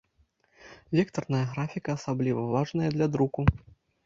[0.99, 3.41] Вектарная графіка асабліва важная для друку.